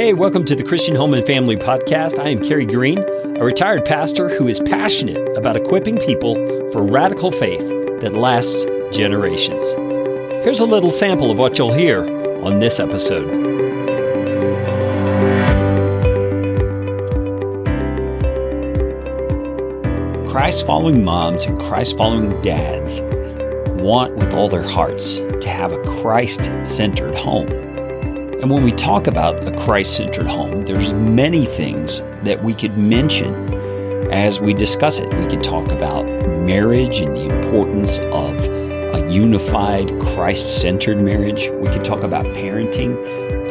[0.00, 2.18] Hey, welcome to the Christian Home and Family Podcast.
[2.18, 3.00] I am Carey Green,
[3.36, 6.36] a retired pastor who is passionate about equipping people
[6.72, 7.68] for radical faith
[8.00, 8.64] that lasts
[8.96, 9.62] generations.
[10.42, 12.02] Here's a little sample of what you'll hear
[12.42, 13.28] on this episode.
[20.30, 23.02] Christ following moms and Christ following dads
[23.82, 27.59] want with all their hearts to have a Christ centered home.
[28.40, 32.74] And when we talk about a Christ centered home, there's many things that we could
[32.78, 33.34] mention
[34.10, 35.12] as we discuss it.
[35.12, 38.34] We could talk about marriage and the importance of
[38.94, 41.50] a unified Christ centered marriage.
[41.50, 42.96] We could talk about parenting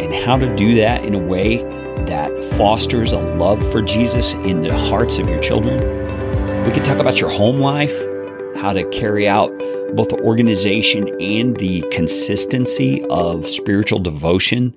[0.03, 1.57] and how to do that in a way
[2.05, 5.77] that fosters a love for Jesus in the hearts of your children.
[6.65, 7.95] We could talk about your home life,
[8.55, 9.51] how to carry out
[9.95, 14.75] both the organization and the consistency of spiritual devotion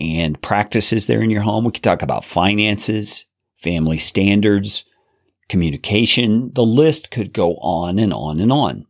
[0.00, 1.64] and practices there in your home.
[1.64, 4.84] We could talk about finances, family standards,
[5.48, 6.52] communication.
[6.54, 8.86] The list could go on and on and on.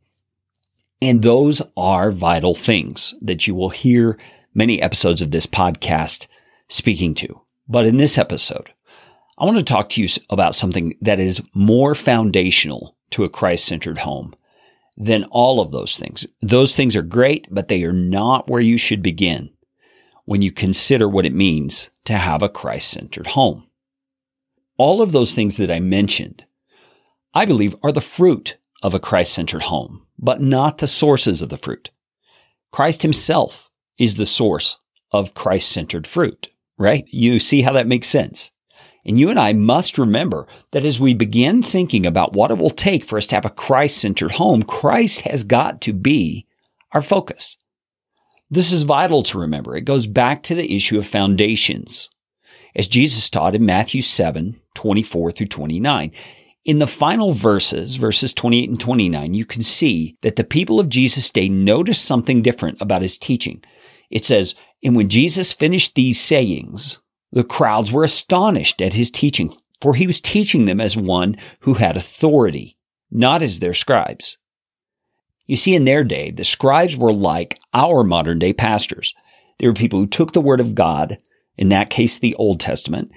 [1.03, 4.19] And those are vital things that you will hear
[4.55, 6.27] many episodes of this podcast
[6.69, 7.41] speaking to.
[7.69, 8.71] But in this episode,
[9.37, 13.67] I want to talk to you about something that is more foundational to a Christ
[13.67, 14.35] centered home
[14.97, 16.27] than all of those things.
[16.41, 19.51] Those things are great, but they are not where you should begin
[20.25, 23.69] when you consider what it means to have a Christ centered home.
[24.77, 26.45] All of those things that I mentioned,
[27.35, 31.49] I believe, are the fruit of a Christ centered home, but not the sources of
[31.49, 31.91] the fruit.
[32.73, 34.79] Christ himself is the source
[35.13, 37.05] of Christ centered fruit, right?
[37.09, 38.51] You see how that makes sense.
[39.07, 42.71] And you and I must remember that as we begin thinking about what it will
[42.71, 46.47] take for us to have a Christ centered home, Christ has got to be
[46.93, 47.57] our focus.
[48.51, 49.77] This is vital to remember.
[49.77, 52.09] It goes back to the issue of foundations.
[52.77, 56.13] As Jesus taught in Matthew 7, 24 through 29.
[56.65, 60.89] In the final verses, verses 28 and 29, you can see that the people of
[60.89, 63.63] Jesus' day noticed something different about his teaching.
[64.11, 67.01] It says, And when Jesus finished these sayings,
[67.35, 71.75] the crowds were astonished at his teaching, for he was teaching them as one who
[71.75, 72.79] had authority,
[73.11, 74.39] not as their scribes.
[75.47, 79.15] You see, in their day, the scribes were like our modern day pastors.
[79.59, 81.19] They were people who took the word of God,
[81.59, 83.11] in that case, the Old Testament,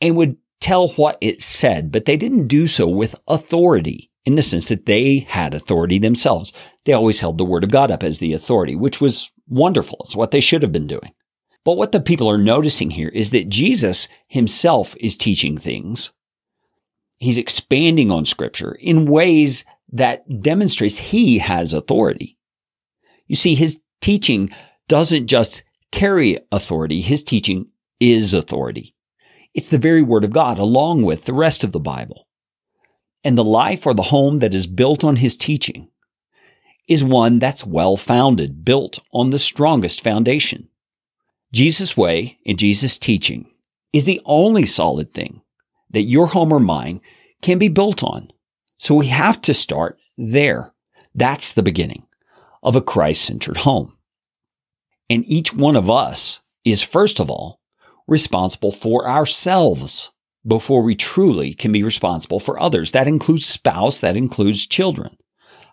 [0.00, 4.42] and would tell what it said, but they didn't do so with authority in the
[4.42, 6.52] sense that they had authority themselves.
[6.84, 9.98] They always held the word of God up as the authority, which was wonderful.
[10.04, 11.12] It's what they should have been doing.
[11.66, 16.12] But what the people are noticing here is that Jesus himself is teaching things.
[17.18, 22.38] He's expanding on scripture in ways that demonstrates he has authority.
[23.26, 24.50] You see, his teaching
[24.86, 27.00] doesn't just carry authority.
[27.00, 27.66] His teaching
[27.98, 28.94] is authority.
[29.52, 32.28] It's the very word of God along with the rest of the Bible.
[33.24, 35.88] And the life or the home that is built on his teaching
[36.86, 40.68] is one that's well founded, built on the strongest foundation.
[41.52, 43.50] Jesus' way and Jesus' teaching
[43.92, 45.42] is the only solid thing
[45.90, 47.00] that your home or mine
[47.42, 48.30] can be built on.
[48.78, 50.74] So we have to start there.
[51.14, 52.06] That's the beginning
[52.62, 53.96] of a Christ centered home.
[55.08, 57.60] And each one of us is, first of all,
[58.06, 60.10] responsible for ourselves
[60.46, 62.90] before we truly can be responsible for others.
[62.90, 65.16] That includes spouse, that includes children.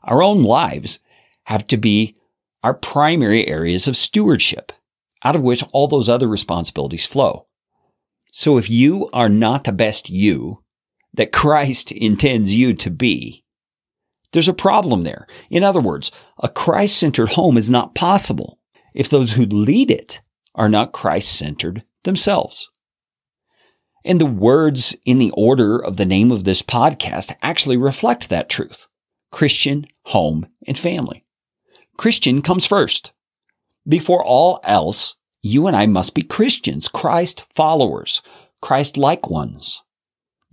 [0.04, 1.00] Our own lives
[1.46, 2.16] have to be
[2.64, 4.72] our primary areas of stewardship
[5.24, 7.48] out of which all those other responsibilities flow.
[8.32, 10.58] So if you are not the best you
[11.14, 13.44] that Christ intends you to be,
[14.32, 15.28] there's a problem there.
[15.50, 18.60] In other words, a Christ centered home is not possible
[18.94, 20.22] if those who lead it
[20.56, 22.70] are not Christ centered themselves.
[24.04, 28.50] And the words in the order of the name of this podcast actually reflect that
[28.50, 28.88] truth.
[29.32, 31.24] Christian, home, and family.
[31.98, 33.14] Christian comes first.
[33.88, 38.22] Before all else, you and I must be Christians, Christ followers,
[38.62, 39.84] Christ like ones,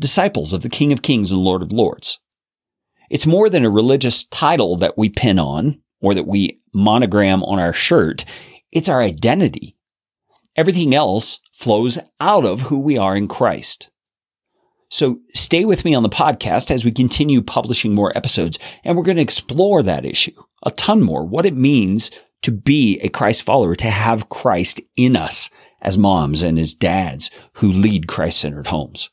[0.00, 2.18] disciples of the King of Kings and Lord of Lords.
[3.08, 7.60] It's more than a religious title that we pin on or that we monogram on
[7.60, 8.24] our shirt.
[8.72, 9.74] It's our identity.
[10.56, 13.90] Everything else flows out of who we are in Christ.
[14.88, 19.04] So stay with me on the podcast as we continue publishing more episodes and we're
[19.04, 22.10] going to explore that issue a ton more, what it means
[22.42, 25.50] to be a Christ follower, to have Christ in us
[25.82, 29.10] as moms and as dads who lead Christ centered homes.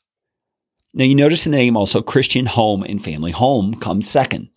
[0.94, 3.30] Now you notice in the name also Christian home and family.
[3.30, 4.48] Home comes second.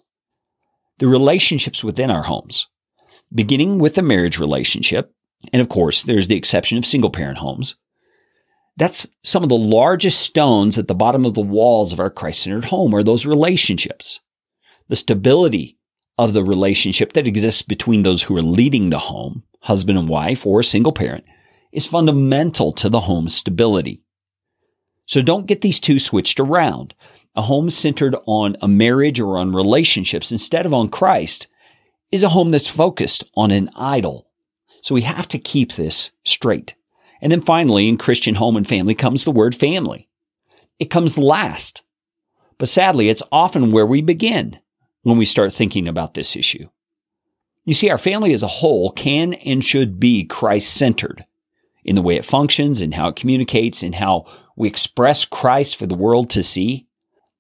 [1.00, 2.68] The relationships within our homes,
[3.34, 5.14] beginning with the marriage relationship.
[5.52, 7.76] And of course, there's the exception of single parent homes.
[8.78, 12.44] That's some of the largest stones at the bottom of the walls of our Christ
[12.44, 14.22] centered home are those relationships.
[14.88, 15.78] The stability
[16.22, 20.46] of the relationship that exists between those who are leading the home, husband and wife,
[20.46, 21.26] or a single parent,
[21.72, 24.04] is fundamental to the home's stability.
[25.08, 26.94] So don't get these two switched around.
[27.36, 31.48] A home centered on a marriage or on relationships instead of on Christ
[32.12, 34.30] is a home that's focused on an idol.
[34.84, 36.76] So we have to keep this straight.
[37.20, 40.08] And then finally, in Christian home and family comes the word family.
[40.78, 41.82] It comes last.
[42.60, 44.60] But sadly, it's often where we begin
[45.04, 46.68] when we start thinking about this issue.
[47.66, 51.26] You see, our family as a whole can and should be Christ centered
[51.84, 54.26] in the way it functions and how it communicates and how
[54.56, 56.88] we express Christ for the world to see.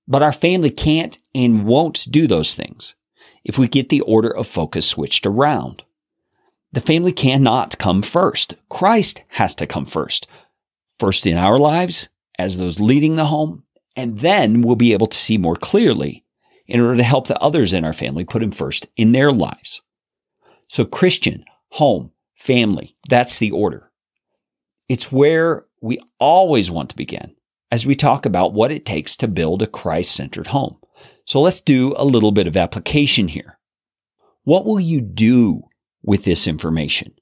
[0.07, 2.95] But our family can't and won't do those things
[3.43, 5.83] if we get the order of focus switched around.
[6.73, 8.55] The family cannot come first.
[8.69, 10.27] Christ has to come first.
[10.99, 13.63] First in our lives as those leading the home,
[13.95, 16.23] and then we'll be able to see more clearly
[16.67, 19.81] in order to help the others in our family put him first in their lives.
[20.67, 23.91] So Christian, home, family, that's the order.
[24.87, 27.35] It's where we always want to begin
[27.71, 30.77] as we talk about what it takes to build a Christ centered home.
[31.25, 33.57] So let's do a little bit of application here.
[34.43, 35.61] What will you do
[36.03, 37.13] with this information?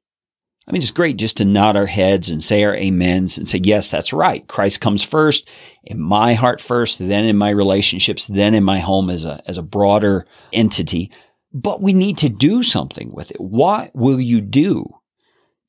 [0.70, 3.60] I mean, it's great just to nod our heads and say our amens and say,
[3.64, 4.48] yes, that's right.
[4.48, 5.50] Christ comes first
[5.84, 9.58] in my heart first, then in my relationships, then in my home as a, as
[9.58, 11.12] a broader entity.
[11.52, 13.42] But we need to do something with it.
[13.42, 14.86] What will you do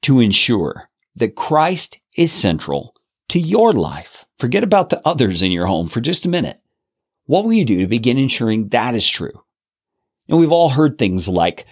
[0.02, 2.94] to ensure that Christ is central
[3.30, 4.26] to your life?
[4.38, 6.60] Forget about the others in your home for just a minute.
[7.24, 9.44] What will you do to begin ensuring that is true?
[10.28, 11.64] And we've all heard things like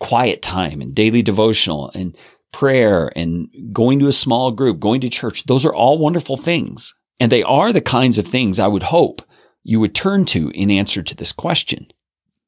[0.00, 2.14] quiet time and daily devotional and
[2.52, 5.44] prayer and going to a small group, going to church.
[5.44, 6.94] Those are all wonderful things.
[7.20, 9.22] And they are the kinds of things I would hope
[9.64, 11.88] you would turn to in answer to this question.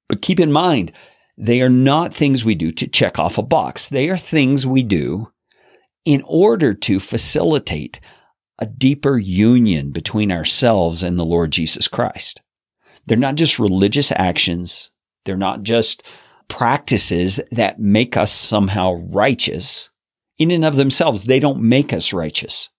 [0.09, 0.93] But keep in mind,
[1.37, 3.89] they are not things we do to check off a box.
[3.89, 5.31] They are things we do
[6.05, 8.01] in order to facilitate
[8.59, 12.43] a deeper union between ourselves and the Lord Jesus Christ.
[13.07, 14.91] They're not just religious actions.
[15.25, 16.03] They're not just
[16.49, 19.90] practices that make us somehow righteous.
[20.41, 22.71] In and of themselves, they don't make us righteous.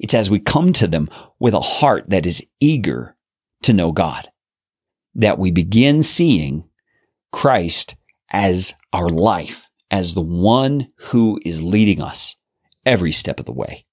[0.00, 1.08] It's as we come to them
[1.38, 3.14] with a heart that is eager
[3.62, 4.28] to know God
[5.14, 6.68] that we begin seeing
[7.32, 7.94] Christ
[8.32, 12.34] as our life, as the one who is leading us
[12.84, 13.86] every step of the way.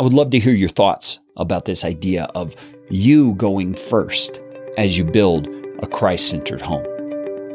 [0.00, 2.56] I would love to hear your thoughts about this idea of
[2.90, 4.40] you going first
[4.76, 5.46] as you build
[5.80, 6.84] a Christ centered home.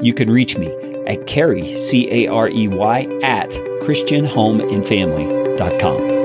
[0.01, 0.67] You can reach me
[1.07, 3.49] at Carey, C A R E Y, at
[3.81, 6.17] ChristianHomeandFamily.com.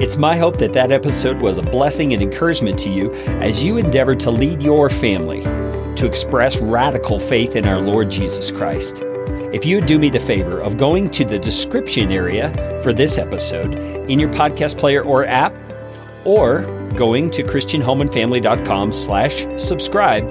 [0.00, 3.12] It's my hope that that episode was a blessing and encouragement to you
[3.42, 5.42] as you endeavor to lead your family
[5.96, 9.02] to express radical faith in our Lord Jesus Christ.
[9.52, 12.52] If you would do me the favor of going to the description area
[12.82, 13.74] for this episode
[14.08, 15.52] in your podcast player or app,
[16.24, 16.62] or
[16.96, 20.24] going to christianhomeandfamily.com slash subscribe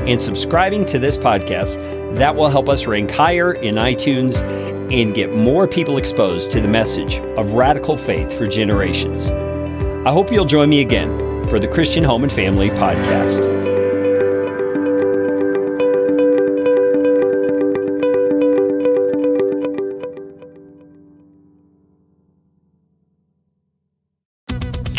[0.00, 1.76] and subscribing to this podcast,
[2.16, 4.42] that will help us rank higher in iTunes
[4.92, 9.30] and get more people exposed to the message of radical faith for generations.
[10.06, 13.55] I hope you'll join me again for the Christian Home and Family Podcast.